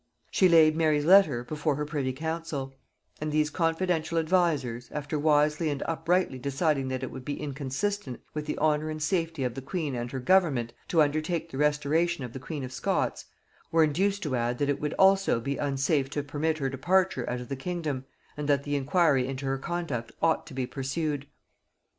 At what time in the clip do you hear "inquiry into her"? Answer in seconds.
18.75-19.59